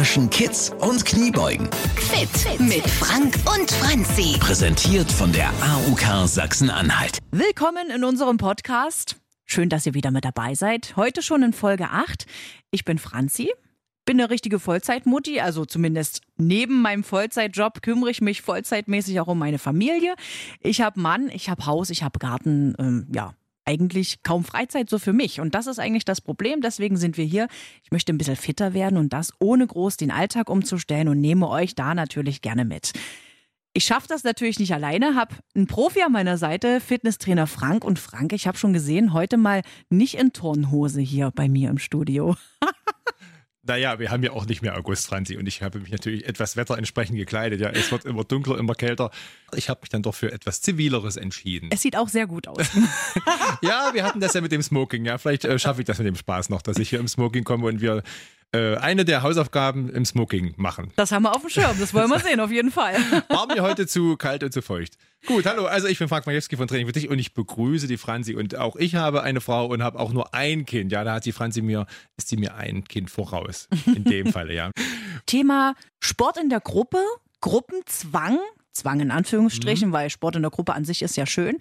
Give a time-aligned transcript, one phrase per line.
[0.00, 1.68] zwischen Kids und Kniebeugen.
[1.94, 4.38] Fit mit Frank und Franzi.
[4.40, 7.18] Präsentiert von der AUK Sachsen-Anhalt.
[7.32, 9.16] Willkommen in unserem Podcast.
[9.44, 10.96] Schön, dass ihr wieder mit dabei seid.
[10.96, 12.24] Heute schon in Folge 8.
[12.70, 13.52] Ich bin Franzi,
[14.06, 19.38] bin eine richtige Vollzeitmutti, also zumindest neben meinem Vollzeitjob kümmere ich mich vollzeitmäßig auch um
[19.38, 20.14] meine Familie.
[20.60, 24.98] Ich habe Mann, ich habe Haus, ich habe Garten, ähm, ja, eigentlich kaum Freizeit so
[24.98, 25.40] für mich.
[25.40, 26.60] Und das ist eigentlich das Problem.
[26.60, 27.48] Deswegen sind wir hier.
[27.82, 31.48] Ich möchte ein bisschen fitter werden und das ohne groß den Alltag umzustellen und nehme
[31.48, 32.92] euch da natürlich gerne mit.
[33.72, 37.84] Ich schaffe das natürlich nicht alleine, habe einen Profi an meiner Seite, Fitnesstrainer Frank.
[37.84, 41.78] Und Frank, ich habe schon gesehen, heute mal nicht in Turnhose hier bei mir im
[41.78, 42.36] Studio.
[43.70, 46.56] Naja, wir haben ja auch nicht mehr August, Franzi, und ich habe mich natürlich etwas
[46.56, 47.60] wetterentsprechend gekleidet.
[47.60, 49.12] Ja, es wird immer dunkler, immer kälter.
[49.54, 51.70] Ich habe mich dann doch für etwas Zivileres entschieden.
[51.72, 52.66] Es sieht auch sehr gut aus.
[53.62, 55.04] ja, wir hatten das ja mit dem Smoking.
[55.04, 57.44] Ja, vielleicht äh, schaffe ich das mit dem Spaß noch, dass ich hier im Smoking
[57.44, 58.02] komme und wir
[58.52, 60.92] äh, eine der Hausaufgaben im Smoking machen.
[60.96, 62.94] Das haben wir auf dem Schirm, das wollen wir sehen, auf jeden Fall.
[63.28, 64.96] War mir heute zu kalt und zu feucht.
[65.26, 67.96] Gut, hallo, also ich bin Frank Majewski von Training für dich und ich begrüße die
[67.96, 70.90] Franzi und auch ich habe eine Frau und habe auch nur ein Kind.
[70.92, 73.68] Ja, da hat die Franzi mir, ist sie mir ein Kind voraus.
[73.86, 74.70] In dem Falle, ja.
[75.26, 76.98] Thema Sport in der Gruppe,
[77.40, 78.38] Gruppenzwang,
[78.72, 79.92] Zwang in Anführungsstrichen, mhm.
[79.92, 81.58] weil Sport in der Gruppe an sich ist ja schön.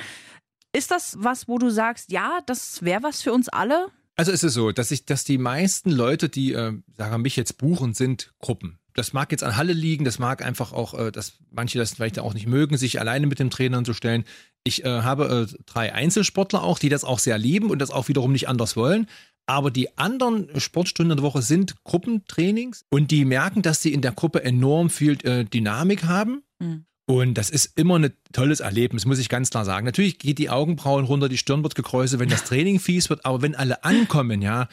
[0.72, 3.88] Ist das was, wo du sagst, ja, das wäre was für uns alle?
[4.20, 7.58] Also ist es so, dass ich, dass die meisten Leute, die äh, sagen mich jetzt
[7.58, 8.78] buchen, sind Gruppen.
[8.94, 12.20] Das mag jetzt an Halle liegen, das mag einfach auch, äh, dass manche das vielleicht
[12.20, 14.26] auch nicht mögen, sich alleine mit dem Trainer zu stellen.
[14.66, 18.10] Ich äh, habe äh, drei Einzelsportler auch, die das auch sehr lieben und das auch
[18.10, 19.08] wiederum nicht anders wollen.
[19.46, 24.12] Aber die anderen Sportstunden der Woche sind Gruppentrainings und die merken, dass sie in der
[24.12, 26.44] Gruppe enorm viel äh, Dynamik haben.
[26.60, 26.84] Mhm.
[27.10, 29.84] Und das ist immer ein tolles Erlebnis, muss ich ganz klar sagen.
[29.84, 33.42] Natürlich geht die Augenbrauen runter, die Stirn wird gekräuselt, wenn das Training fies wird, aber
[33.42, 34.68] wenn alle ankommen, ja,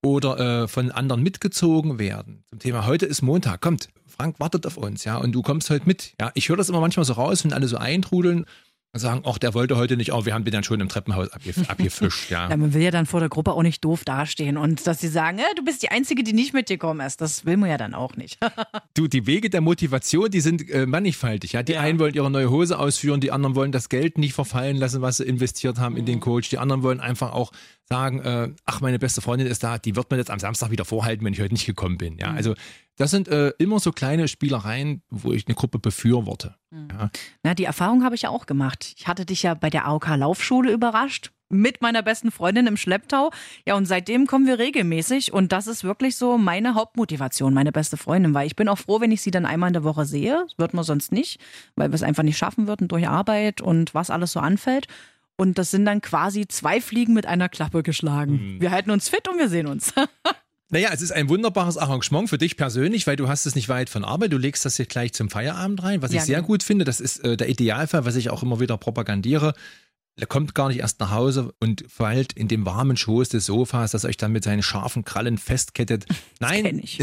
[0.00, 2.44] oder äh, von anderen mitgezogen werden.
[2.48, 5.84] Zum Thema heute ist Montag, kommt, Frank wartet auf uns, ja, und du kommst heute
[5.84, 6.14] mit.
[6.20, 8.44] Ja, ich höre das immer manchmal so raus, wenn alle so eintrudeln
[8.92, 11.28] sagen, ach, der wollte heute nicht, oh, wir haben den dann schon im Treppenhaus
[11.68, 12.48] abgefischt, ja.
[12.48, 12.56] ja.
[12.56, 15.38] Man will ja dann vor der Gruppe auch nicht doof dastehen und dass sie sagen,
[15.38, 17.20] äh, du bist die Einzige, die nicht mitgekommen ist.
[17.20, 18.38] Das will man ja dann auch nicht.
[18.94, 21.62] du, die Wege der Motivation, die sind äh, mannigfaltig, ja.
[21.62, 21.80] Die ja.
[21.80, 25.18] einen wollen ihre neue Hose ausführen, die anderen wollen das Geld nicht verfallen lassen, was
[25.18, 26.00] sie investiert haben mhm.
[26.00, 26.22] in den mhm.
[26.22, 27.52] Coach, die anderen wollen einfach auch
[27.88, 30.84] sagen, äh, ach, meine beste Freundin ist da, die wird mir jetzt am Samstag wieder
[30.84, 32.30] vorhalten, wenn ich heute nicht gekommen bin, ja.
[32.30, 32.36] Mhm.
[32.36, 32.54] Also
[33.00, 36.56] das sind äh, immer so kleine Spielereien, wo ich eine Gruppe befürworte.
[36.70, 36.88] Mhm.
[36.92, 37.10] Ja.
[37.42, 38.92] Na, die Erfahrung habe ich ja auch gemacht.
[38.98, 43.30] Ich hatte dich ja bei der AOK Laufschule überrascht mit meiner besten Freundin im Schlepptau.
[43.66, 47.96] Ja, und seitdem kommen wir regelmäßig und das ist wirklich so meine Hauptmotivation, meine beste
[47.96, 50.44] Freundin, weil ich bin auch froh, wenn ich sie dann einmal in der Woche sehe.
[50.46, 51.40] Das wird man sonst nicht,
[51.76, 54.88] weil wir es einfach nicht schaffen würden durch Arbeit und was alles so anfällt.
[55.38, 58.56] Und das sind dann quasi zwei Fliegen mit einer Klappe geschlagen.
[58.56, 58.60] Mhm.
[58.60, 59.94] Wir halten uns fit und wir sehen uns.
[60.70, 63.90] Naja, es ist ein wunderbares Arrangement für dich persönlich, weil du hast es nicht weit
[63.90, 64.32] von Arbeit.
[64.32, 66.46] Du legst das jetzt gleich zum Feierabend rein, was ja, ich sehr genau.
[66.46, 66.84] gut finde.
[66.84, 69.54] Das ist äh, der Idealfall, was ich auch immer wieder propagandiere.
[70.16, 73.92] Er kommt gar nicht erst nach Hause und fällt in dem warmen Schoß des Sofas,
[73.92, 76.04] das euch dann mit seinen scharfen Krallen festkettet.
[76.40, 76.64] Nein.
[76.64, 76.98] Das ich.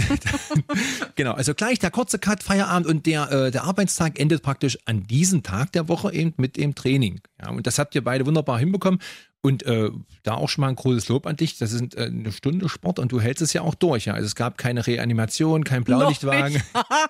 [1.15, 5.07] genau, also gleich der kurze Cut, Feierabend und der, äh, der Arbeitstag endet praktisch an
[5.07, 7.19] diesem Tag der Woche eben mit dem Training.
[7.41, 8.99] Ja, und das habt ihr beide wunderbar hinbekommen.
[9.47, 9.91] Und äh,
[10.23, 11.57] da auch schon mal ein großes Lob an dich.
[11.57, 14.03] Das ist äh, eine Stunde Sport und du hältst es ja auch durch.
[14.03, 14.13] Ja?
[14.13, 16.61] Also es gab keine Reanimation, kein Blaulichtwagen,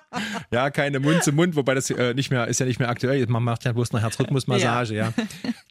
[0.52, 3.26] ja, keine Mund zu Mund, wobei das äh, nicht mehr ist ja nicht mehr aktuell.
[3.26, 4.94] Man macht ja bloß eine Herzrhythmusmassage.
[4.94, 5.12] Ja.
[5.16, 5.24] ja.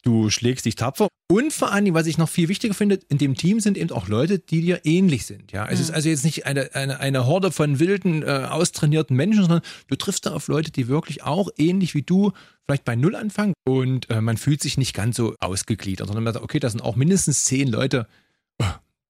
[0.03, 1.07] Du schlägst dich tapfer.
[1.31, 4.09] Und vor allem, was ich noch viel wichtiger finde, in dem Team sind eben auch
[4.09, 5.53] Leute, die dir ähnlich sind.
[5.53, 5.83] Ja, es mhm.
[5.83, 9.95] ist also jetzt nicht eine, eine, eine Horde von wilden, äh, austrainierten Menschen, sondern du
[9.95, 12.33] triffst da auf Leute, die wirklich auch ähnlich wie du
[12.67, 16.33] vielleicht bei Null anfangen und äh, man fühlt sich nicht ganz so ausgegliedert, sondern man
[16.33, 18.07] sagt, okay, das sind auch mindestens zehn Leute,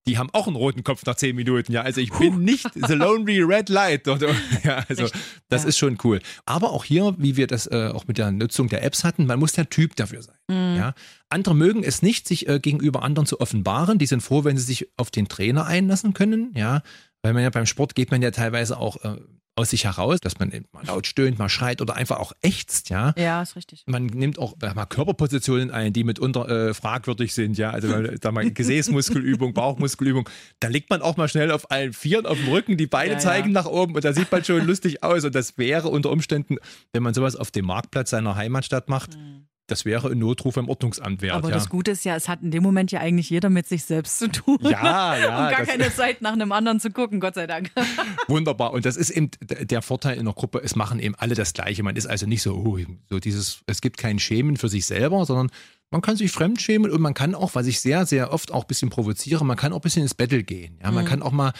[0.07, 1.73] die haben auch einen roten Kopf nach zehn Minuten.
[1.73, 2.19] Ja, also ich Puh.
[2.19, 4.07] bin nicht the lonely red light.
[4.63, 5.21] Ja, also Richtig.
[5.49, 5.69] das ja.
[5.69, 6.21] ist schon cool.
[6.45, 9.39] Aber auch hier, wie wir das äh, auch mit der Nutzung der Apps hatten, man
[9.39, 10.35] muss der Typ dafür sein.
[10.47, 10.77] Mhm.
[10.77, 10.93] Ja,
[11.29, 13.97] andere mögen es nicht, sich äh, gegenüber anderen zu offenbaren.
[13.99, 16.53] Die sind froh, wenn sie sich auf den Trainer einlassen können.
[16.55, 16.81] Ja,
[17.21, 19.17] weil man ja beim Sport geht man ja teilweise auch äh,
[19.57, 23.13] aus sich heraus, dass man mal laut stöhnt, mal schreit oder einfach auch ächzt, ja.
[23.17, 23.83] Ja, ist richtig.
[23.87, 27.71] Man nimmt auch mal Körperpositionen ein, die mitunter äh, fragwürdig sind, ja.
[27.71, 30.29] Also da mal Gesäßmuskelübung, Bauchmuskelübung.
[30.59, 33.19] Da liegt man auch mal schnell auf allen Vieren auf dem Rücken, die Beine ja,
[33.19, 33.53] zeigen ja.
[33.53, 35.25] nach oben und da sieht man schon lustig aus.
[35.25, 36.57] Und das wäre unter Umständen,
[36.93, 40.69] wenn man sowas auf dem Marktplatz seiner Heimatstadt macht, mhm das wäre ein Notruf im
[40.69, 41.35] Ordnungsamt wert.
[41.35, 41.55] Aber ja.
[41.55, 44.17] das Gute ist ja, es hat in dem Moment ja eigentlich jeder mit sich selbst
[44.17, 44.57] zu tun.
[44.61, 45.47] Ja, ja.
[45.49, 47.71] Und gar keine Zeit nach einem anderen zu gucken, Gott sei Dank.
[48.27, 48.71] Wunderbar.
[48.71, 51.83] Und das ist eben der Vorteil in der Gruppe, es machen eben alle das Gleiche.
[51.83, 52.79] Man ist also nicht so, oh,
[53.09, 55.49] so dieses, es gibt kein Schämen für sich selber, sondern
[55.91, 58.67] man kann sich fremdschämen und man kann auch, was ich sehr, sehr oft auch ein
[58.67, 60.79] bisschen provoziere, man kann auch ein bisschen ins Battle gehen.
[60.81, 61.09] Ja, man mhm.
[61.09, 61.53] kann auch mal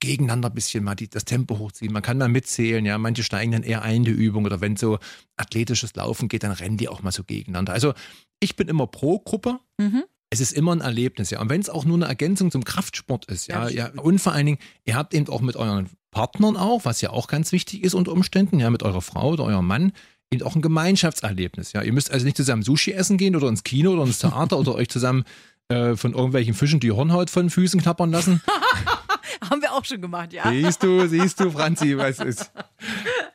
[0.00, 1.92] gegeneinander ein bisschen mal die, das Tempo hochziehen.
[1.92, 2.98] Man kann mal mitzählen, ja.
[2.98, 4.98] Manche steigen dann eher ein in die Übung oder wenn so
[5.36, 7.72] athletisches Laufen geht, dann rennen die auch mal so gegeneinander.
[7.72, 7.94] Also
[8.40, 9.58] ich bin immer pro Gruppe.
[9.78, 10.04] Mhm.
[10.28, 11.40] Es ist immer ein Erlebnis, ja.
[11.40, 14.00] Und wenn es auch nur eine Ergänzung zum Kraftsport ist, ja, ja, ja.
[14.00, 17.28] Und vor allen Dingen, ihr habt eben auch mit euren Partnern auch, was ja auch
[17.28, 19.92] ganz wichtig ist unter Umständen, ja, mit eurer Frau oder eurem Mann,
[20.32, 21.82] eben auch ein Gemeinschaftserlebnis, ja.
[21.82, 24.74] Ihr müsst also nicht zusammen Sushi essen gehen oder ins Kino oder ins Theater oder
[24.74, 25.24] euch zusammen
[25.68, 28.42] äh, von irgendwelchen Fischen die Hornhaut von Füßen knappern lassen.
[29.50, 30.50] Haben wir auch schon gemacht, ja.
[30.50, 32.50] Siehst du, siehst du, Franzi, was ist.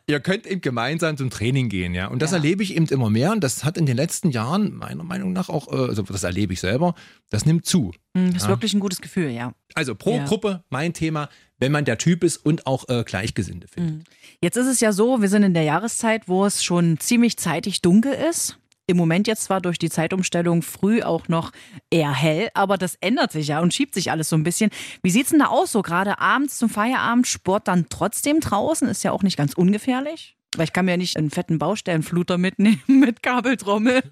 [0.07, 2.07] Ihr könnt eben gemeinsam zum Training gehen, ja.
[2.07, 2.37] Und das ja.
[2.37, 5.49] erlebe ich eben immer mehr und das hat in den letzten Jahren meiner Meinung nach
[5.49, 6.95] auch, äh, also das erlebe ich selber,
[7.29, 7.91] das nimmt zu.
[8.15, 8.49] Hm, das ist ja.
[8.49, 9.53] wirklich ein gutes Gefühl, ja.
[9.73, 10.25] Also pro ja.
[10.25, 14.07] Gruppe mein Thema, wenn man der Typ ist und auch äh, Gleichgesinnte findet.
[14.07, 14.13] Hm.
[14.41, 17.81] Jetzt ist es ja so, wir sind in der Jahreszeit, wo es schon ziemlich zeitig
[17.81, 18.57] dunkel ist.
[18.91, 21.53] Im Moment jetzt zwar durch die Zeitumstellung früh auch noch
[21.89, 24.69] eher hell, aber das ändert sich ja und schiebt sich alles so ein bisschen.
[25.01, 28.89] Wie sieht es denn da aus, so gerade abends zum Feierabend, Sport dann trotzdem draußen?
[28.89, 30.35] Ist ja auch nicht ganz ungefährlich.
[30.57, 34.03] Weil ich kann mir ja nicht einen fetten Baustellenfluter mitnehmen mit Kabeltrommel.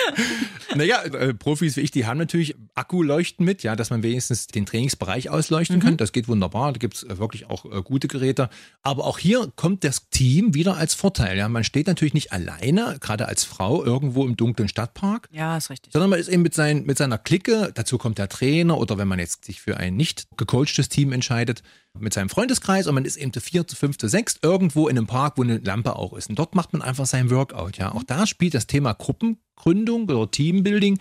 [0.74, 4.66] naja, äh, Profis wie ich, die haben natürlich Akkuleuchten mit, ja, dass man wenigstens den
[4.66, 5.80] Trainingsbereich ausleuchten mhm.
[5.80, 5.96] kann.
[5.96, 6.72] Das geht wunderbar.
[6.72, 8.48] Da gibt es äh, wirklich auch äh, gute Geräte.
[8.82, 11.36] Aber auch hier kommt das Team wieder als Vorteil.
[11.36, 15.28] Ja, man steht natürlich nicht alleine, gerade als Frau, irgendwo im dunklen Stadtpark.
[15.32, 15.92] Ja, ist richtig.
[15.92, 19.08] Sondern man ist eben mit, sein, mit seiner Clique, dazu kommt der Trainer oder wenn
[19.08, 21.62] man jetzt sich für ein nicht gecoachtes Team entscheidet,
[21.98, 24.96] mit seinem Freundeskreis und man ist eben zu vier, zu fünf, zu sechs irgendwo in
[24.96, 26.30] einem Park, wo eine Lampe auch ist.
[26.30, 27.76] Und dort macht man einfach sein Workout.
[27.76, 28.94] Ja, auch da spielt das Thema
[29.84, 30.98] Gruppengründung oder Teambuilding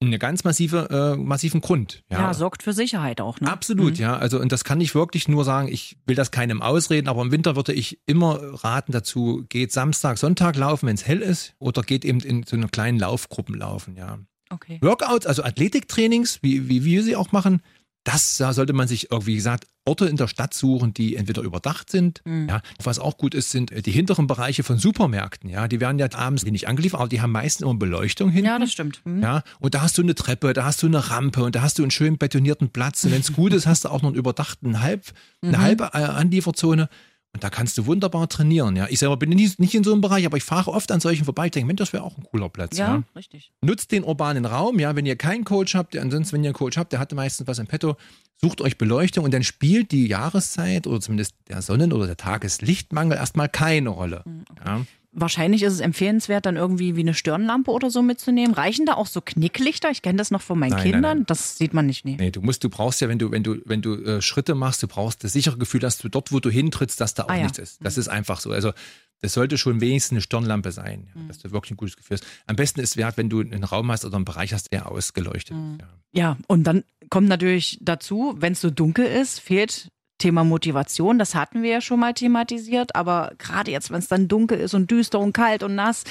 [0.00, 2.02] einen ganz massive, äh, massiven Grund.
[2.10, 2.20] Ja.
[2.20, 2.34] ja.
[2.34, 3.40] sorgt für Sicherheit auch.
[3.40, 3.50] Ne?
[3.50, 4.00] Absolut, mhm.
[4.00, 4.16] ja.
[4.16, 5.68] Also und das kann ich wirklich nur sagen.
[5.68, 10.18] Ich will das keinem ausreden, aber im Winter würde ich immer raten dazu: Geht Samstag,
[10.18, 13.96] Sonntag laufen, wenn es hell ist, oder geht eben in so einer kleinen Laufgruppen laufen.
[13.96, 14.18] Ja.
[14.50, 14.78] Okay.
[14.82, 17.62] Workouts, also Athletiktrainings, wie, wie wir sie auch machen,
[18.04, 21.90] das da sollte man sich, wie gesagt, Orte in der Stadt suchen, die entweder überdacht
[21.90, 22.22] sind.
[22.24, 22.48] Mhm.
[22.48, 25.50] Ja, was auch gut ist, sind äh, die hinteren Bereiche von Supermärkten.
[25.50, 28.46] Ja, die werden ja abends nicht angeliefert, aber die haben meistens immer Beleuchtung hinten.
[28.46, 29.02] Ja, das stimmt.
[29.04, 29.22] Mhm.
[29.22, 31.78] Ja, und da hast du eine Treppe, da hast du eine Rampe und da hast
[31.78, 33.04] du einen schön betonierten Platz.
[33.04, 35.12] Und wenn es gut ist, hast du auch noch einen überdachten Halb,
[35.42, 35.62] eine mhm.
[35.62, 36.88] halbe äh, Anlieferzone.
[37.34, 38.76] Und da kannst du wunderbar trainieren.
[38.76, 41.00] Ja, ich selber bin nicht, nicht in so einem Bereich, aber ich fahre oft an
[41.00, 41.46] solchen vorbei.
[41.46, 42.78] Ich denke, Mensch, das wäre auch ein cooler Platz.
[42.78, 43.52] Ja, ja, richtig.
[43.60, 44.78] Nutzt den urbanen Raum.
[44.78, 47.48] Ja, wenn ihr keinen Coach habt, ansonsten, wenn ihr einen Coach habt, der hat meistens
[47.48, 47.96] was im Petto,
[48.44, 53.16] sucht euch Beleuchtung und dann spielt die Jahreszeit oder zumindest der Sonnen- oder der Tageslichtmangel
[53.16, 54.22] erstmal keine Rolle.
[54.24, 54.62] Hm, okay.
[54.66, 54.86] Ja.
[55.16, 58.52] Wahrscheinlich ist es empfehlenswert, dann irgendwie wie eine Stirnlampe oder so mitzunehmen.
[58.52, 59.90] Reichen da auch so Knicklichter?
[59.90, 61.02] Ich kenne das noch von meinen nein, Kindern.
[61.02, 61.26] Nein, nein.
[61.26, 62.04] Das sieht man nicht.
[62.04, 62.16] Nee.
[62.18, 64.82] nee, du musst, du brauchst ja, wenn du, wenn du, wenn du äh, Schritte machst,
[64.82, 67.36] du brauchst das sichere Gefühl, dass du dort, wo du hintrittst, dass da auch ah,
[67.36, 67.62] nichts ja.
[67.62, 67.78] ist.
[67.82, 68.00] Das mhm.
[68.00, 68.50] ist einfach so.
[68.50, 68.72] Also
[69.20, 71.28] das sollte schon wenigstens eine Stirnlampe sein, ja, mhm.
[71.28, 72.26] dass du wirklich ein gutes Gefühl hast.
[72.46, 75.56] Am besten ist wert, wenn du einen Raum hast oder einen Bereich hast, der ausgeleuchtet
[75.56, 75.74] mhm.
[75.74, 75.80] ist.
[75.80, 75.88] Ja.
[76.12, 79.90] ja, und dann kommt natürlich dazu, wenn es so dunkel ist, fehlt
[80.24, 84.26] Thema Motivation, das hatten wir ja schon mal thematisiert, aber gerade jetzt, wenn es dann
[84.26, 86.04] dunkel ist und düster und kalt und nass.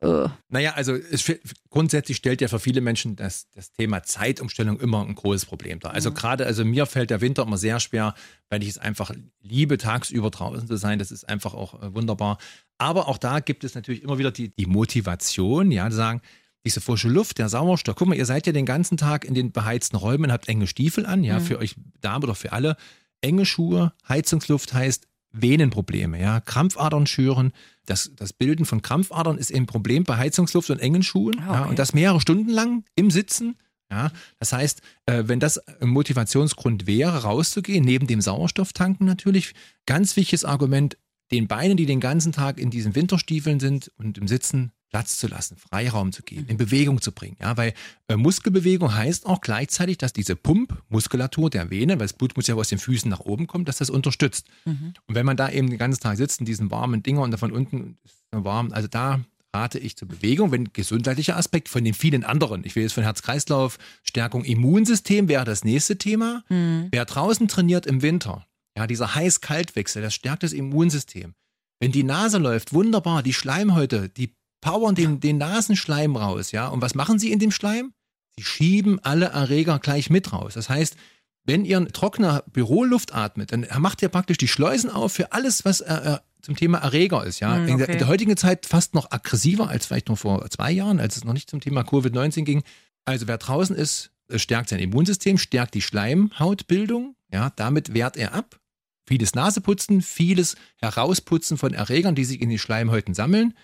[0.00, 0.26] Äh.
[0.48, 1.32] Naja, also es,
[1.68, 5.94] grundsätzlich stellt ja für viele Menschen das, das Thema Zeitumstellung immer ein großes Problem dar.
[5.94, 6.14] Also mhm.
[6.14, 8.14] gerade, also mir fällt der Winter immer sehr schwer,
[8.48, 10.98] weil ich es einfach liebe, tagsüber draußen zu sein.
[10.98, 12.38] Das ist einfach auch äh, wunderbar.
[12.76, 16.22] Aber auch da gibt es natürlich immer wieder die, die Motivation, ja, zu sagen,
[16.64, 17.94] diese frische Luft, der Sauerstoff.
[17.94, 21.06] Guck mal, ihr seid ja den ganzen Tag in den beheizten Räumen, habt enge Stiefel
[21.06, 21.44] an, ja, mhm.
[21.44, 22.76] für euch Damen oder für alle
[23.20, 27.52] enge Schuhe, Heizungsluft heißt Venenprobleme, ja, Krampfadern schüren.
[27.86, 31.38] Das, das Bilden von Krampfadern ist ein Problem bei Heizungsluft und engen Schuhen.
[31.40, 31.60] Ah, okay.
[31.60, 33.56] ja, und das mehrere Stunden lang im Sitzen.
[33.90, 39.54] Ja, das heißt, äh, wenn das ein Motivationsgrund wäre, rauszugehen, neben dem Sauerstofftanken natürlich,
[39.84, 40.96] ganz wichtiges Argument,
[41.32, 45.28] den Beinen, die den ganzen Tag in diesen Winterstiefeln sind und im Sitzen, Platz zu
[45.28, 47.36] lassen, Freiraum zu geben, in Bewegung zu bringen.
[47.40, 47.74] Ja, weil
[48.08, 52.56] äh, Muskelbewegung heißt auch gleichzeitig, dass diese Pumpmuskulatur der Vene, weil das Blut muss ja
[52.56, 54.48] aus den Füßen nach oben kommen, dass das unterstützt.
[54.64, 54.94] Mhm.
[55.06, 57.36] Und wenn man da eben den ganzen Tag sitzt in diesen warmen Dinger und da
[57.36, 59.20] von unten ist warm, also da
[59.54, 62.64] rate ich zur Bewegung, wenn gesundheitlicher Aspekt von den vielen anderen.
[62.64, 66.44] Ich will jetzt von Herz-Kreislauf, Stärkung Immunsystem wäre das nächste Thema.
[66.48, 66.88] Mhm.
[66.90, 71.34] Wer draußen trainiert im Winter, ja, dieser Heiß-Kalt-Wechsel, das stärkt das Immunsystem.
[71.80, 76.68] Wenn die Nase läuft, wunderbar, die Schleimhäute, die powern den, den Nasenschleim raus, ja.
[76.68, 77.92] Und was machen sie in dem Schleim?
[78.36, 80.54] Sie schieben alle Erreger gleich mit raus.
[80.54, 80.96] Das heißt,
[81.44, 85.80] wenn ihr trockener Büroluft atmet, dann macht ihr praktisch die Schleusen auf für alles, was
[85.80, 87.40] äh, äh zum Thema Erreger ist.
[87.40, 87.52] Ja?
[87.52, 87.70] Okay.
[87.70, 90.98] In, der, in, der, heutigen Zeit fast noch aggressiver als vielleicht noch vor zwei Jahren,
[90.98, 92.62] als es noch nicht zum Thema Covid-19 ging.
[93.04, 97.14] Also wer draußen ist, stärkt sein Immunsystem, stärkt die Schleimhautbildung.
[97.30, 97.52] Ja?
[97.56, 98.58] Damit wehrt er ab.
[99.06, 103.54] Vieles Naseputzen, vieles Herausputzen von Erregern, die sich in den Schleimhäuten sammeln.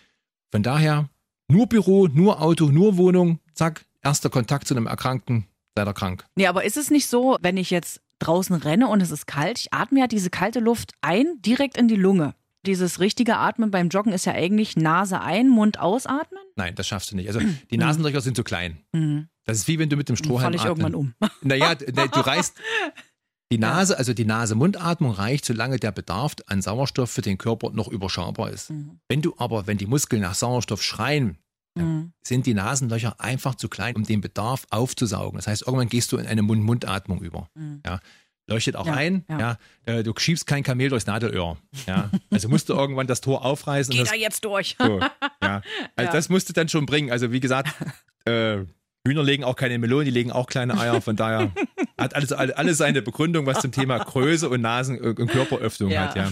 [0.57, 1.11] Von daher
[1.49, 5.45] nur Büro, nur Auto, nur Wohnung, zack, erster Kontakt zu einem Erkrankten,
[5.77, 6.25] leider krank.
[6.35, 9.59] Nee, aber ist es nicht so, wenn ich jetzt draußen renne und es ist kalt,
[9.59, 12.35] ich atme ja diese kalte Luft ein, direkt in die Lunge.
[12.65, 16.41] Dieses richtige Atmen beim Joggen ist ja eigentlich Nase ein, Mund ausatmen.
[16.57, 17.29] Nein, das schaffst du nicht.
[17.29, 18.79] Also die Nasenlöcher sind zu klein.
[18.95, 19.29] Mhm.
[19.45, 21.15] Das ist wie wenn du mit dem Dann Strohhalm falle ich irgendwann atmen.
[21.21, 21.29] um.
[21.43, 22.57] Naja, ne, du reißt
[23.53, 27.89] die Nase, also die Nase-Mund-Atmung reicht, solange der Bedarf an Sauerstoff für den Körper noch
[27.89, 28.71] überschaubar ist.
[28.71, 28.99] Mhm.
[29.09, 31.39] Wenn du aber, wenn die Muskeln nach Sauerstoff schreien,
[31.79, 32.13] Mhm.
[32.27, 35.37] sind die Nasenlöcher einfach zu klein, um den Bedarf aufzusaugen.
[35.37, 37.51] Das heißt, irgendwann gehst du in eine Mund-Mund-Atmung über.
[37.55, 37.83] Mhm.
[37.85, 38.01] Ja.
[38.49, 39.39] Leuchtet auch Ja, ein, ja.
[39.39, 39.59] ja.
[39.85, 41.59] Äh, du schiebst kein Kamel durchs Nadelöhr.
[41.87, 42.11] Ja.
[42.31, 43.93] Also musst du irgendwann das Tor aufreißen.
[43.93, 44.77] Geht das, er jetzt durch?
[44.79, 45.11] so, ja.
[45.97, 46.13] Also Ja.
[46.13, 47.11] das musst du dann schon bringen.
[47.11, 47.69] Also wie gesagt,
[48.25, 48.65] äh,
[49.07, 51.01] Hühner legen auch keine Melonen, die legen auch kleine Eier.
[51.01, 51.51] Von daher
[51.99, 56.09] hat alles, alle- alles seine Begründung, was zum Thema Größe und Nasen- und Körperöffnung Ja.
[56.09, 56.17] hat.
[56.17, 56.31] Ja.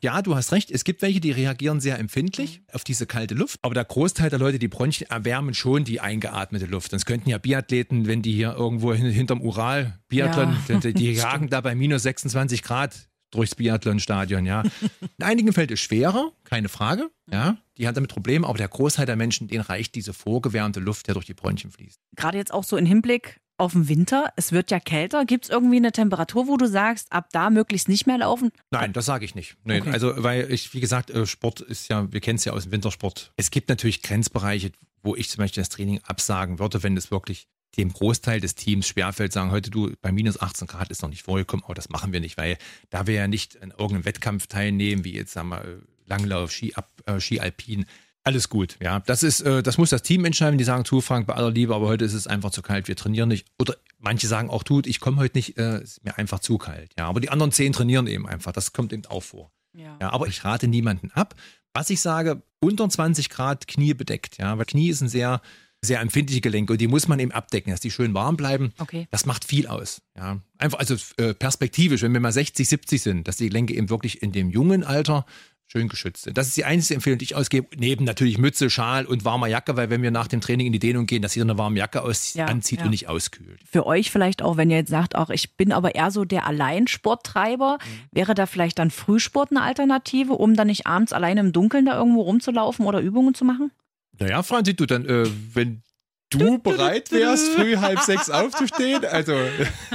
[0.00, 0.70] ja, du hast recht.
[0.70, 3.58] Es gibt welche, die reagieren sehr empfindlich auf diese kalte Luft.
[3.62, 6.90] Aber der Großteil der Leute, die Bronchien erwärmen schon die eingeatmete Luft.
[6.90, 10.78] Sonst könnten ja Biathleten, wenn die hier irgendwo hin, hinterm Ural Biathlon, Ja.
[10.80, 14.62] die, die jagen da bei minus 26 Grad durchs Biathlonstadion, ja.
[15.18, 17.56] In einigen fällt es schwerer, keine Frage, ja.
[17.78, 21.14] Die hat damit Probleme, aber der Großteil der Menschen, denen reicht diese vorgewärmte Luft, der
[21.14, 21.98] durch die Bronchien fließt.
[22.16, 25.24] Gerade jetzt auch so im Hinblick auf den Winter, es wird ja kälter.
[25.24, 28.50] Gibt es irgendwie eine Temperatur, wo du sagst, ab da möglichst nicht mehr laufen?
[28.70, 29.56] Nein, das sage ich nicht.
[29.64, 29.90] Nee, Okay.
[29.90, 32.72] Also, weil ich, wie gesagt, äh, Sport ist ja, wir kennen es ja aus dem
[32.72, 33.32] Wintersport.
[33.36, 34.72] Es gibt natürlich Grenzbereiche,
[35.02, 38.86] wo ich zum Beispiel das Training absagen würde, wenn es wirklich dem Großteil des Teams
[38.86, 42.12] schwerfällt, sagen, heute du, bei minus 18 Grad ist noch nicht vorgekommen, aber das machen
[42.12, 42.58] wir nicht, weil
[42.90, 46.90] da wir ja nicht an irgendeinem Wettkampf teilnehmen, wie jetzt sagen wir Langlauf, Ski, ab,
[47.06, 47.86] äh, Ski Alpin.
[48.24, 49.00] Alles gut, ja.
[49.00, 50.58] Das ist, äh, das muss das Team entscheiden.
[50.58, 52.96] Die sagen, tu Frank, bei aller Liebe, aber heute ist es einfach zu kalt, wir
[52.96, 53.46] trainieren nicht.
[53.58, 56.92] Oder manche sagen auch, tut, ich komme heute nicht, äh, ist mir einfach zu kalt.
[56.98, 58.52] Ja, aber die anderen zehn trainieren eben einfach.
[58.52, 59.50] Das kommt eben auch vor.
[59.72, 59.96] Ja.
[60.00, 61.34] Ja, aber ich rate niemanden ab.
[61.74, 65.40] Was ich sage, unter 20 Grad Knie bedeckt, ja, weil Knie ist ein sehr,
[65.84, 68.72] sehr empfindliche Gelenk und die muss man eben abdecken, dass die schön warm bleiben.
[68.78, 69.08] Okay.
[69.10, 70.00] Das macht viel aus.
[70.16, 70.38] Ja.
[70.58, 74.22] Einfach, also äh, perspektivisch, wenn wir mal 60, 70 sind, dass die Gelenke eben wirklich
[74.22, 75.26] in dem jungen Alter
[75.66, 76.36] schön geschützt sind.
[76.36, 77.66] Das ist die einzige Empfehlung, die ich ausgebe.
[77.78, 80.78] Neben natürlich Mütze, Schal und warmer Jacke, weil wenn wir nach dem Training in die
[80.78, 82.84] Dehnung gehen, dass jeder eine warme Jacke aus Ja, anzieht ja.
[82.84, 83.58] und nicht auskühlt.
[83.64, 86.46] Für euch vielleicht auch, wenn ihr jetzt sagt, auch ich bin aber eher so der
[86.46, 87.88] Alleinsporttreiber, Mhm.
[88.16, 91.96] wäre da vielleicht dann Frühsport eine Alternative, um dann nicht abends alleine im Dunkeln da
[91.96, 93.72] irgendwo rumzulaufen oder Übungen zu machen?
[94.18, 95.82] Naja, Franzi, du dann, äh, wenn
[96.30, 99.34] du bereit wärst, früh halb sechs aufzustehen, also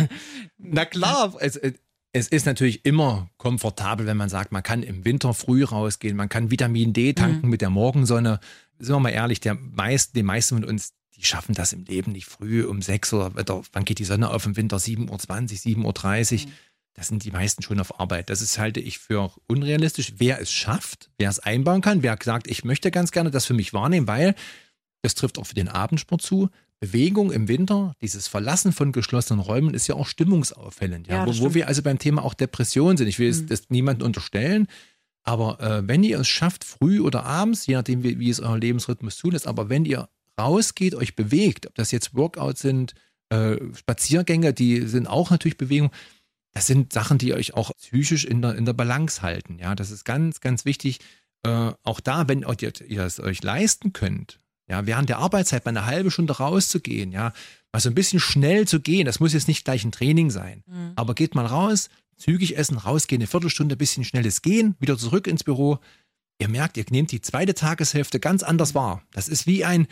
[0.57, 1.59] na klar, es,
[2.13, 6.29] es ist natürlich immer komfortabel, wenn man sagt, man kann im Winter früh rausgehen, man
[6.29, 8.39] kann Vitamin D tanken mit der Morgensonne.
[8.79, 12.12] Sind wir mal ehrlich, der meist, die meisten von uns, die schaffen das im Leben
[12.12, 14.77] nicht früh um sechs oder oder wann geht die Sonne auf im Winter?
[14.77, 16.51] 7.20 Uhr, 7.30 Uhr.
[16.98, 18.30] Das sind die meisten schon auf Arbeit.
[18.32, 20.13] Das ist, halte ich für unrealistisch.
[20.18, 23.54] Wer es schafft, wer es einbauen kann, wer sagt, ich möchte ganz gerne das für
[23.54, 24.34] mich wahrnehmen, weil
[25.04, 26.50] das trifft auch für den Abendsport zu.
[26.80, 31.08] Bewegung im Winter, dieses Verlassen von geschlossenen Räumen ist ja auch stimmungsauffällend.
[31.08, 33.08] Ja, Ja, wo, wo wir also beim Thema auch Depression sind.
[33.08, 33.48] Ich will es Mhm.
[33.48, 34.68] das niemandem unterstellen,
[35.24, 38.58] aber äh, wenn ihr es schafft, früh oder abends, je nachdem, wie, wie es euer
[38.58, 42.94] Lebensrhythmus zulässt, aber wenn ihr rausgeht, euch bewegt, ob das jetzt Workouts sind,
[43.30, 45.92] äh, Spaziergänge, die sind auch natürlich Bewegung.
[46.58, 49.60] Das sind Sachen, die euch auch psychisch in der, in der Balance halten.
[49.60, 50.98] Ja, das ist ganz, ganz wichtig.
[51.44, 55.70] Äh, auch da, wenn ihr, ihr es euch leisten könnt, ja, während der Arbeitszeit mal
[55.70, 57.32] eine halbe Stunde rauszugehen, ja,
[57.72, 60.64] mal so ein bisschen schnell zu gehen, das muss jetzt nicht gleich ein Training sein.
[60.96, 65.28] Aber geht mal raus, zügig essen, rausgehen, eine Viertelstunde, ein bisschen schnelles Gehen, wieder zurück
[65.28, 65.78] ins Büro.
[66.40, 69.04] Ihr merkt, ihr nehmt die zweite Tageshälfte ganz anders wahr.
[69.12, 69.86] Das ist wie ein,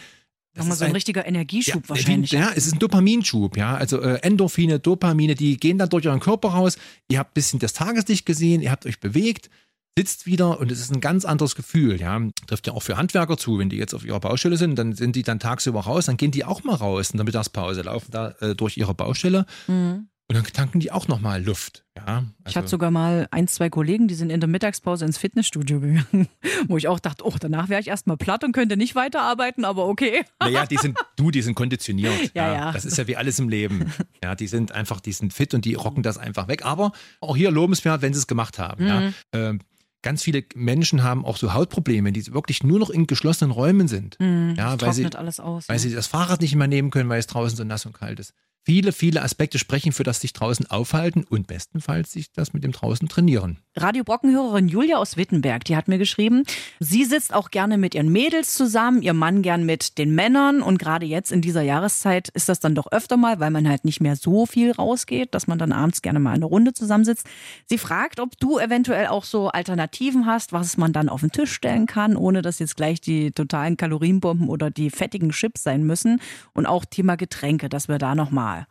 [0.55, 2.31] Nochmal ist so ein, ein richtiger Energieschub ja, wahrscheinlich.
[2.31, 3.75] Ja, es ist ein Dopaminschub, ja.
[3.75, 6.77] Also äh, Endorphine, Dopamine, die gehen dann durch euren Körper raus.
[7.09, 9.49] Ihr habt ein bisschen das Tageslicht gesehen, ihr habt euch bewegt,
[9.97, 12.21] sitzt wieder und es ist ein ganz anderes Gefühl, ja.
[12.47, 15.15] Trifft ja auch für Handwerker zu, wenn die jetzt auf ihrer Baustelle sind, dann sind
[15.15, 18.31] die dann tagsüber raus, dann gehen die auch mal raus in der Mittagspause, laufen da
[18.39, 20.07] äh, durch ihre Baustelle Mhm.
[20.27, 22.23] Und dann tanken die auch nochmal Luft, ja.
[22.39, 25.79] Ich Also- hatte sogar mal ein, zwei Kollegen, die sind in der Mittagspause ins Fitnessstudio
[25.79, 26.27] gegangen,
[26.67, 29.85] wo ich auch dachte, oh, danach wäre ich erstmal platt und könnte nicht weiterarbeiten, aber
[29.87, 30.25] okay.
[30.39, 32.31] Naja, die sind, du, die sind konditioniert.
[32.33, 32.71] Ja, ja.
[32.71, 33.91] Das ist ja wie alles im Leben.
[34.23, 36.65] Ja, die sind einfach, die sind fit und die rocken das einfach weg.
[36.65, 38.87] Aber auch hier lobenswert, wenn sie es gemacht haben.
[38.87, 39.11] Ja.
[39.33, 39.59] Ähm,
[40.01, 44.17] ganz viele Menschen haben auch so Hautprobleme, die wirklich nur noch in geschlossenen Räumen sind.
[44.19, 45.69] Ja, weil sie, alles aus.
[45.69, 45.79] weil ne?
[45.79, 48.33] sie das Fahrrad nicht mehr nehmen können, weil es draußen so nass und kalt ist.
[48.67, 52.71] Viele, viele Aspekte sprechen für das sich draußen aufhalten und bestenfalls sich das mit dem
[52.71, 53.59] draußen trainieren.
[53.75, 56.45] Radio Brockenhörerin Julia aus Wittenberg, die hat mir geschrieben,
[56.79, 60.79] sie sitzt auch gerne mit ihren Mädels zusammen, ihr Mann gern mit den Männern und
[60.79, 64.01] gerade jetzt in dieser Jahreszeit ist das dann doch öfter mal, weil man halt nicht
[64.01, 67.27] mehr so viel rausgeht, dass man dann abends gerne mal eine Runde zusammensitzt.
[67.67, 71.53] Sie fragt, ob du eventuell auch so Alternativen hast, was man dann auf den Tisch
[71.53, 76.19] stellen kann, ohne dass jetzt gleich die totalen Kalorienbomben oder die fettigen Chips sein müssen
[76.53, 78.15] und auch Thema Getränke, dass wir da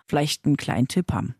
[0.07, 1.35] vielleicht einen kleinen Tipp haben.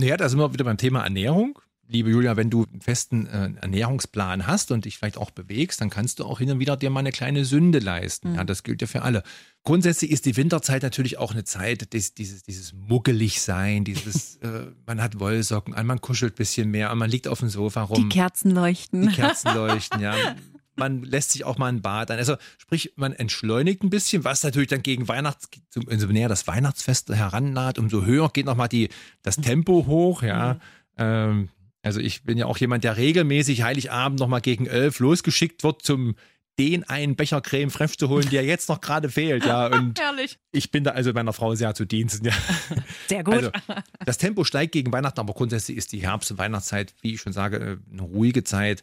[0.00, 1.58] Naja, da sind wir wieder beim Thema Ernährung.
[1.90, 5.88] Liebe Julia, wenn du einen festen äh, Ernährungsplan hast und dich vielleicht auch bewegst, dann
[5.88, 8.32] kannst du auch hin und wieder dir mal eine kleine Sünde leisten.
[8.32, 8.36] Mhm.
[8.36, 9.22] Ja, das gilt ja für alle.
[9.64, 14.66] Grundsätzlich ist die Winterzeit natürlich auch eine Zeit, des, dieses, dieses muggelig sein, dieses, äh,
[14.86, 18.10] man hat Wollsocken an, man kuschelt ein bisschen mehr, man liegt auf dem Sofa rum.
[18.10, 19.08] Die Kerzen leuchten.
[19.08, 20.14] Die Kerzen leuchten, ja.
[20.78, 22.18] man lässt sich auch mal ein Bad ein.
[22.18, 27.10] Also sprich, man entschleunigt ein bisschen, was natürlich dann gegen Weihnachts, umso näher das Weihnachtsfest
[27.10, 28.88] herannaht, umso höher geht nochmal die,
[29.22, 30.54] das Tempo hoch, ja.
[30.54, 30.60] Mhm.
[30.98, 31.48] Ähm,
[31.82, 36.16] also ich bin ja auch jemand, der regelmäßig Heiligabend nochmal gegen elf losgeschickt wird zum
[36.58, 39.66] den einen Becher Creme fraiche zu holen, der jetzt noch gerade fehlt, ja.
[39.72, 40.38] Und Herrlich.
[40.50, 42.32] ich bin da also meiner Frau sehr zu Diensten, ja.
[43.06, 43.34] Sehr gut.
[43.34, 43.50] Also,
[44.04, 47.32] das Tempo steigt gegen Weihnachten, aber grundsätzlich ist die Herbst- und Weihnachtszeit, wie ich schon
[47.32, 48.82] sage, eine ruhige Zeit,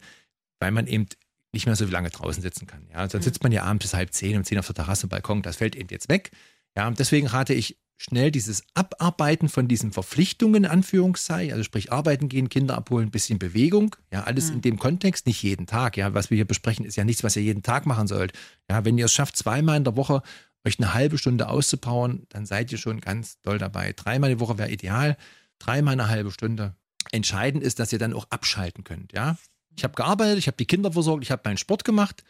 [0.59, 1.07] weil man eben
[1.55, 2.85] nicht mehr so lange draußen sitzen kann.
[2.91, 3.23] Ja, dann mhm.
[3.23, 5.75] sitzt man ja abends bis halb zehn, um zehn auf der Terrasse, Balkon, das fällt
[5.75, 6.31] eben jetzt weg.
[6.77, 12.49] Ja, deswegen rate ich schnell dieses Abarbeiten von diesen Verpflichtungen, Anführungszeichen, also sprich arbeiten gehen,
[12.49, 14.55] Kinder abholen, ein bisschen Bewegung, ja, alles mhm.
[14.55, 17.37] in dem Kontext, nicht jeden Tag, ja, was wir hier besprechen, ist ja nichts, was
[17.37, 18.33] ihr jeden Tag machen sollt.
[18.69, 20.21] Ja, wenn ihr es schafft, zweimal in der Woche
[20.65, 23.93] euch eine halbe Stunde auszupowern, dann seid ihr schon ganz doll dabei.
[23.93, 25.15] Dreimal die Woche wäre ideal,
[25.59, 26.75] dreimal eine halbe Stunde.
[27.11, 29.37] Entscheidend ist, dass ihr dann auch abschalten könnt, ja.
[29.75, 32.23] Ich habe gearbeitet, ich habe die Kinder versorgt, ich habe meinen Sport gemacht.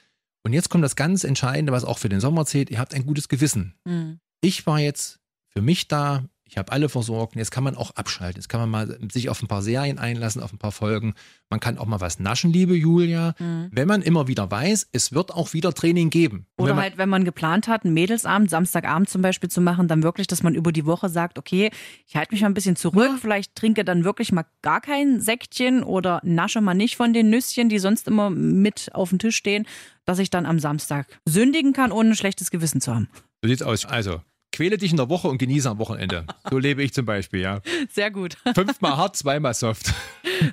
[0.43, 2.69] Und jetzt kommt das ganz Entscheidende, was auch für den Sommer zählt.
[2.69, 3.75] Ihr habt ein gutes Gewissen.
[3.85, 4.19] Mhm.
[4.41, 7.35] Ich war jetzt für mich da, ich habe alle versorgt.
[7.35, 8.39] Jetzt kann man auch abschalten.
[8.39, 11.15] Jetzt kann man mal sich auf ein paar Serien einlassen, auf ein paar Folgen.
[11.49, 13.33] Man kann auch mal was naschen, liebe Julia.
[13.39, 13.69] Mhm.
[13.71, 16.45] Wenn man immer wieder weiß, es wird auch wieder Training geben.
[16.57, 20.03] Oder wenn halt, wenn man geplant hat, einen Mädelsabend, Samstagabend zum Beispiel zu machen, dann
[20.03, 21.71] wirklich, dass man über die Woche sagt, okay,
[22.05, 23.17] ich halte mich mal ein bisschen zurück, ja.
[23.19, 27.69] vielleicht trinke dann wirklich mal gar kein Säckchen oder nasche mal nicht von den Nüsschen,
[27.69, 29.65] die sonst immer mit auf dem Tisch stehen,
[30.05, 33.09] dass ich dann am Samstag sündigen kann, ohne ein schlechtes Gewissen zu haben.
[33.41, 33.85] So sieht's aus.
[33.85, 34.21] Also,
[34.55, 36.25] quäle dich in der Woche und genieße am Wochenende.
[36.49, 37.59] So lebe ich zum Beispiel, ja.
[37.91, 38.37] Sehr gut.
[38.55, 39.93] Fünfmal hart, zweimal soft.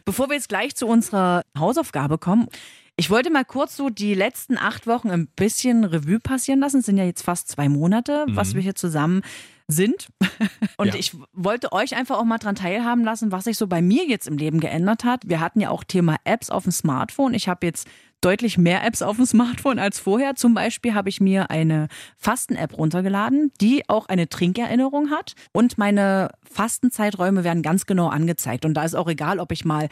[0.04, 2.48] Bevor wir jetzt gleich zu unserer Hausaufgabe kommen,
[2.96, 6.80] ich wollte mal kurz so die letzten acht Wochen ein bisschen Revue passieren lassen.
[6.80, 8.36] Es sind ja jetzt fast zwei Monate, mhm.
[8.36, 9.22] was wir hier zusammen
[9.68, 10.08] sind.
[10.76, 10.94] Und ja.
[10.96, 14.26] ich wollte euch einfach auch mal daran teilhaben lassen, was sich so bei mir jetzt
[14.26, 15.28] im Leben geändert hat.
[15.28, 17.34] Wir hatten ja auch Thema Apps auf dem Smartphone.
[17.34, 17.86] Ich habe jetzt
[18.22, 20.34] deutlich mehr Apps auf dem Smartphone als vorher.
[20.34, 25.34] Zum Beispiel habe ich mir eine Fasten-App runtergeladen, die auch eine Trinkerinnerung hat.
[25.52, 28.64] Und meine Fastenzeiträume werden ganz genau angezeigt.
[28.64, 29.88] Und da ist auch egal, ob ich mal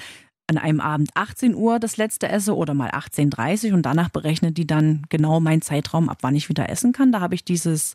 [0.46, 4.58] an einem Abend 18 Uhr das letzte esse oder mal 18.30 Uhr und danach berechnet
[4.58, 7.12] die dann genau meinen Zeitraum, ab wann ich wieder essen kann.
[7.12, 7.94] Da habe ich dieses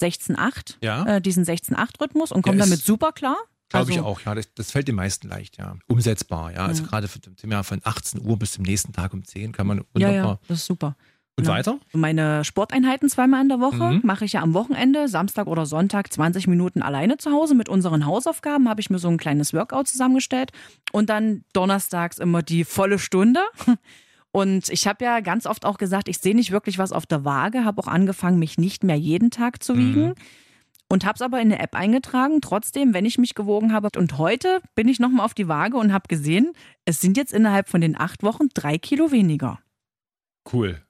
[0.00, 1.04] 16-8, ja.
[1.04, 3.36] äh, diesen 16-8-Rhythmus und komme damit super klar.
[3.68, 4.34] Glaube also, ich auch, ja.
[4.34, 5.76] Das, das, fällt den meisten leicht, ja.
[5.86, 6.66] Umsetzbar, ja.
[6.66, 7.20] Also gerade für,
[7.64, 10.14] von 18 Uhr bis zum nächsten Tag um 10 kann man wunderbar.
[10.14, 10.96] Ja, ja, das ist super.
[11.36, 11.52] Und ja.
[11.52, 11.80] weiter?
[11.92, 14.00] Meine Sporteinheiten zweimal in der Woche mhm.
[14.04, 17.56] mache ich ja am Wochenende, Samstag oder Sonntag, 20 Minuten alleine zu Hause.
[17.56, 20.52] Mit unseren Hausaufgaben habe ich mir so ein kleines Workout zusammengestellt.
[20.92, 23.40] Und dann donnerstags immer die volle Stunde.
[24.30, 27.24] Und ich habe ja ganz oft auch gesagt, ich sehe nicht wirklich was auf der
[27.24, 30.08] Waage, habe auch angefangen, mich nicht mehr jeden Tag zu wiegen.
[30.08, 30.14] Mhm
[30.88, 33.88] und habe es aber in eine App eingetragen, trotzdem, wenn ich mich gewogen habe.
[33.96, 36.52] Und heute bin ich nochmal auf die Waage und habe gesehen,
[36.84, 39.60] es sind jetzt innerhalb von den acht Wochen drei Kilo weniger.
[40.52, 40.80] Cool.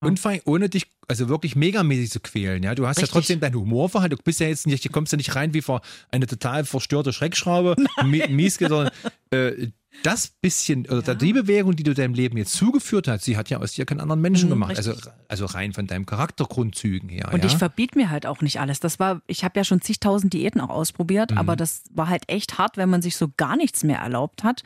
[0.00, 2.62] Und ohne dich also wirklich megamäßig zu quälen.
[2.62, 3.10] Ja, du hast Richtig.
[3.10, 4.16] ja trotzdem deinen Humor verhalten.
[4.16, 7.12] Du bist ja jetzt nicht, du kommst ja nicht rein wie vor eine total verstörte
[7.12, 8.90] Schreckschraube, mies, sondern
[9.30, 9.68] äh,
[10.02, 11.14] das bisschen, oder ja.
[11.14, 14.00] die Bewegung, die du deinem Leben jetzt zugeführt hast, sie hat ja aus dir keinen
[14.00, 14.76] anderen Menschen mhm, gemacht.
[14.76, 14.94] Also,
[15.28, 17.30] also rein von deinem Charaktergrundzügen her.
[17.32, 17.46] Und ja?
[17.46, 18.80] ich verbiete mir halt auch nicht alles.
[18.80, 21.38] Das war, ich habe ja schon zigtausend Diäten auch ausprobiert, mhm.
[21.38, 24.62] aber das war halt echt hart, wenn man sich so gar nichts mehr erlaubt hat.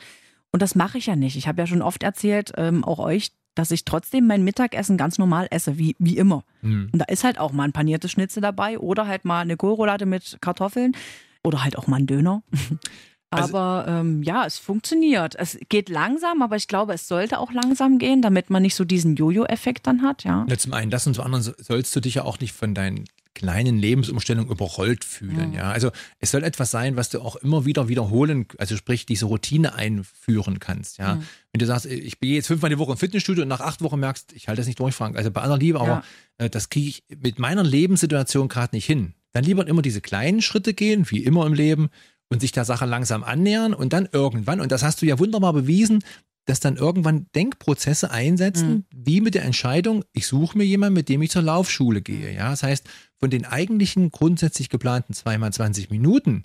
[0.51, 1.35] Und das mache ich ja nicht.
[1.35, 5.17] Ich habe ja schon oft erzählt, ähm, auch euch, dass ich trotzdem mein Mittagessen ganz
[5.17, 6.43] normal esse, wie, wie immer.
[6.61, 6.89] Mhm.
[6.91, 10.05] Und da ist halt auch mal ein paniertes Schnitzel dabei oder halt mal eine Kohlroulade
[10.05, 10.95] mit Kartoffeln
[11.43, 12.43] oder halt auch mal ein Döner.
[13.29, 15.35] Also, aber ähm, ja, es funktioniert.
[15.35, 18.85] Es geht langsam, aber ich glaube, es sollte auch langsam gehen, damit man nicht so
[18.85, 20.45] diesen Jojo-Effekt dann hat, ja.
[20.47, 20.57] ja.
[20.57, 23.77] Zum einen das und zum anderen sollst du dich ja auch nicht von deinen kleinen
[23.77, 25.59] Lebensumstellungen überrollt fühlen, ja.
[25.59, 25.71] ja.
[25.71, 29.75] Also es soll etwas sein, was du auch immer wieder wiederholen, also sprich diese Routine
[29.75, 31.15] einführen kannst, ja.
[31.15, 31.23] Mhm.
[31.51, 33.99] Wenn du sagst, ich gehe jetzt fünfmal die Woche im Fitnessstudio und nach acht Wochen
[33.99, 35.17] merkst, ich halte das nicht durch, Frank.
[35.17, 36.03] Also bei aller Liebe, aber
[36.39, 36.45] ja.
[36.45, 39.13] äh, das kriege ich mit meiner Lebenssituation gerade nicht hin.
[39.33, 41.89] Dann lieber immer diese kleinen Schritte gehen, wie immer im Leben,
[42.29, 45.53] und sich der Sache langsam annähern und dann irgendwann, und das hast du ja wunderbar
[45.53, 46.03] bewiesen,
[46.45, 48.85] dass dann irgendwann Denkprozesse einsetzen, mhm.
[48.91, 52.33] wie mit der Entscheidung, ich suche mir jemanden, mit dem ich zur Laufschule gehe.
[52.33, 52.87] Ja, das heißt,
[53.19, 56.43] von den eigentlichen grundsätzlich geplanten zweimal 20 Minuten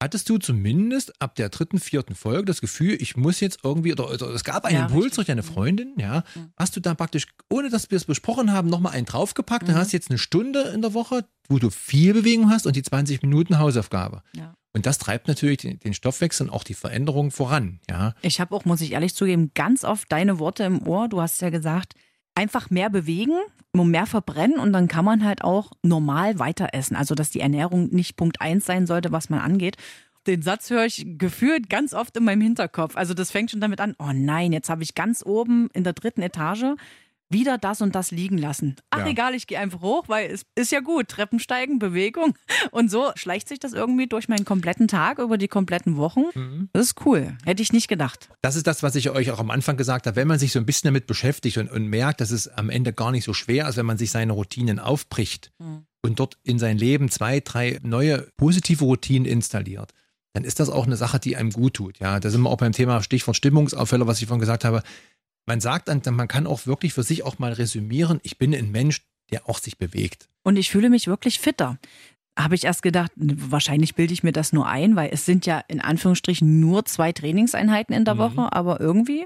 [0.00, 4.10] hattest du zumindest ab der dritten, vierten Folge das Gefühl, ich muss jetzt irgendwie, oder,
[4.10, 5.14] oder es gab einen Ja, Impuls richtig.
[5.16, 6.22] durch deine Freundin, ja,
[6.56, 9.74] hast du da praktisch, ohne dass wir es besprochen haben, nochmal einen draufgepackt, Mhm.
[9.74, 12.82] hast du jetzt eine Stunde in der Woche, wo du viel Bewegung hast und die
[12.82, 14.22] 20 Minuten Hausaufgabe.
[14.34, 14.54] Ja.
[14.74, 18.14] Und das treibt natürlich den, den Stoffwechsel und auch die Veränderung voran, ja.
[18.20, 21.08] Ich habe auch, muss ich ehrlich zugeben, ganz oft deine Worte im Ohr.
[21.08, 21.94] Du hast ja gesagt,
[22.36, 23.32] einfach mehr bewegen,
[23.72, 26.96] mehr verbrennen und dann kann man halt auch normal weiter essen.
[26.96, 29.76] Also, dass die Ernährung nicht Punkt eins sein sollte, was man angeht.
[30.26, 32.96] Den Satz höre ich gefühlt ganz oft in meinem Hinterkopf.
[32.96, 35.92] Also, das fängt schon damit an, oh nein, jetzt habe ich ganz oben in der
[35.92, 36.76] dritten Etage
[37.28, 38.76] wieder das und das liegen lassen.
[38.90, 39.06] Ach Ja.
[39.08, 41.08] egal, ich gehe einfach hoch, weil es ist ja gut.
[41.08, 42.34] Treppensteigen, Bewegung.
[42.70, 46.24] Und so schleicht sich das irgendwie durch meinen kompletten Tag, über die kompletten Wochen.
[46.34, 46.68] Mhm.
[46.72, 47.36] Das ist cool.
[47.44, 48.28] Hätte ich nicht gedacht.
[48.42, 50.16] Das ist das, was ich euch auch am Anfang gesagt habe.
[50.16, 52.92] Wenn man sich so ein bisschen damit beschäftigt und, und merkt, dass es am Ende
[52.92, 55.50] gar nicht so schwer ist, wenn man sich seine Routinen aufbricht
[56.02, 59.92] und dort in sein Leben zwei, drei neue positive Routinen installiert,
[60.34, 61.98] dann ist das auch eine Sache, die einem gut tut.
[61.98, 64.82] Ja, da sind wir auch beim Thema Stichwort Stimmungsaufheller, was ich vorhin gesagt habe.
[65.46, 68.70] Man sagt dann, man kann auch wirklich für sich auch mal resümieren, ich bin ein
[68.72, 70.28] Mensch, der auch sich bewegt.
[70.42, 71.78] Und ich fühle mich wirklich fitter.
[72.38, 75.60] Habe ich erst gedacht, wahrscheinlich bilde ich mir das nur ein, weil es sind ja
[75.68, 78.18] in Anführungsstrichen nur zwei Trainingseinheiten in der Mhm.
[78.18, 79.24] Woche, aber irgendwie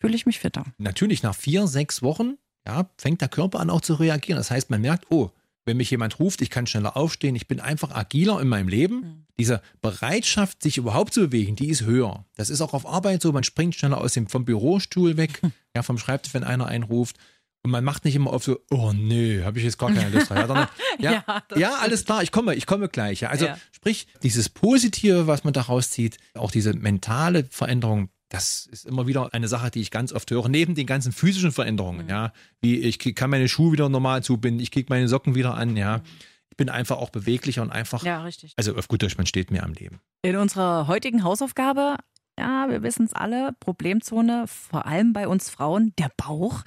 [0.00, 0.64] fühle ich mich fitter.
[0.78, 2.34] natürlich nach vier, sechs Wochen,
[2.66, 4.38] ja, fängt der Körper an auch zu reagieren.
[4.38, 5.30] Das heißt, man merkt, oh,
[5.66, 9.00] wenn mich jemand ruft, ich kann schneller aufstehen, ich bin einfach agiler in meinem Leben.
[9.00, 9.26] Mhm.
[9.38, 12.24] Diese Bereitschaft, sich überhaupt zu bewegen, die ist höher.
[12.36, 15.42] Das ist auch auf Arbeit so, man springt schneller aus dem, vom Bürostuhl weg,
[15.74, 17.16] ja, vom Schreibtisch, wenn einer einen ruft.
[17.62, 20.30] Und man macht nicht immer auf so, oh nee, habe ich jetzt gar keine Lust
[20.30, 20.68] drauf.
[21.00, 23.22] Ja, ja, Ja, alles klar, ich komme, ich komme gleich.
[23.22, 23.30] Ja.
[23.30, 29.06] Also sprich, dieses Positive, was man da rauszieht, auch diese mentale Veränderung, das ist immer
[29.06, 32.10] wieder eine Sache, die ich ganz oft höre, neben den ganzen physischen Veränderungen, Mhm.
[32.10, 35.54] ja, wie ich krieg- kann meine Schuhe wieder normal zubinden, ich kriege meine Socken wieder
[35.54, 36.02] an, ja.
[36.50, 38.52] Ich bin einfach auch beweglicher und einfach, Ja, richtig.
[38.56, 40.00] also auf gut Deutsch, man steht mehr am Leben.
[40.22, 41.96] In unserer heutigen Hausaufgabe,
[42.38, 46.62] ja, wir wissen es alle, Problemzone, vor allem bei uns Frauen, der Bauch.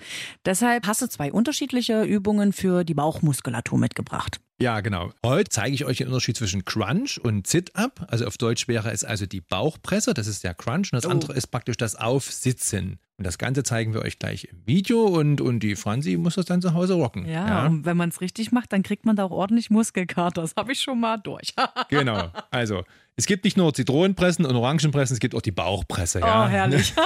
[0.46, 4.40] Deshalb hast du zwei unterschiedliche Übungen für die Bauchmuskulatur mitgebracht.
[4.62, 5.12] Ja, genau.
[5.26, 8.06] Heute zeige ich euch den Unterschied zwischen Crunch und Sit-Up.
[8.10, 10.92] Also auf Deutsch wäre es also die Bauchpresse, das ist der Crunch.
[10.92, 11.10] Und das Oh.
[11.12, 13.00] andere ist praktisch das Aufsitzen.
[13.18, 16.46] Und das Ganze zeigen wir euch gleich im Video und, und die Franzi muss das
[16.46, 17.26] dann zu Hause rocken.
[17.28, 20.42] Ja, und wenn man es richtig macht, dann kriegt man da auch ordentlich Muskelkater.
[20.42, 21.54] Das habe ich schon mal durch.
[21.90, 22.30] Genau.
[22.52, 22.84] Also,
[23.16, 26.20] es gibt nicht nur Zitronenpressen und Orangenpressen, es gibt auch die Bauchpresse.
[26.20, 26.46] Ja.
[26.46, 26.94] Oh, herrlich.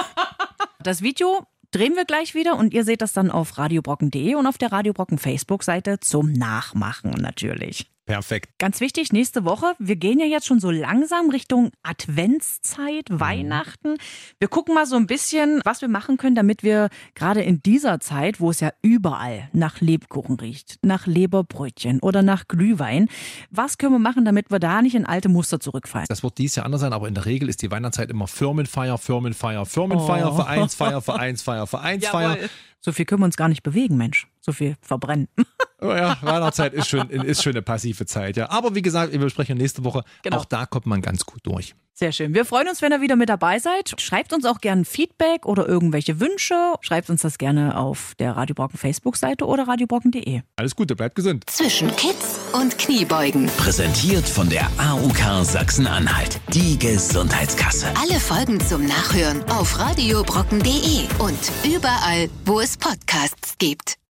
[0.82, 4.58] Das Video drehen wir gleich wieder und ihr seht das dann auf radiobrocken.de und auf
[4.58, 7.93] der Radiobrocken Facebook-Seite zum Nachmachen natürlich.
[8.06, 8.50] Perfekt.
[8.58, 13.96] Ganz wichtig, nächste Woche, wir gehen ja jetzt schon so langsam Richtung Adventszeit, Weihnachten.
[14.38, 18.00] Wir gucken mal so ein bisschen, was wir machen können, damit wir gerade in dieser
[18.00, 23.08] Zeit, wo es ja überall nach Lebkuchen riecht, nach Leberbrötchen oder nach Glühwein,
[23.50, 26.06] was können wir machen, damit wir da nicht in alte Muster zurückfallen?
[26.08, 28.98] Das wird dies Jahr anders sein, aber in der Regel ist die Weihnachtszeit immer Firmenfeier,
[28.98, 30.36] Firmenfeier, Firmenfeier, Oh.
[30.36, 32.36] Vereinsfeier, Vereinsfeier, Vereinsfeier.
[32.84, 34.28] So viel können wir uns gar nicht bewegen, Mensch.
[34.42, 35.28] So viel verbrennen.
[35.80, 38.48] Oh ja, Weihnachtszeit ist schon, ist schon eine passive Zeit, ja.
[38.48, 40.02] Aber wie gesagt, wir besprechen nächste Woche.
[40.22, 40.38] Genau.
[40.38, 41.74] Auch da kommt man ganz gut durch.
[41.96, 42.34] Sehr schön.
[42.34, 43.94] Wir freuen uns, wenn ihr wieder mit dabei seid.
[44.00, 46.74] Schreibt uns auch gerne Feedback oder irgendwelche Wünsche.
[46.80, 50.42] Schreibt uns das gerne auf der Radio Brocken Facebook-Seite oder radiobrocken.de.
[50.56, 51.44] Alles Gute, bleibt gesund.
[51.46, 53.46] Zwischen Kids und Kniebeugen.
[53.58, 56.40] Präsentiert von der AUK Sachsen-Anhalt.
[56.52, 57.86] Die Gesundheitskasse.
[57.96, 63.98] Alle Folgen zum Nachhören auf radiobrocken.de und überall, wo es Podcasts gibt.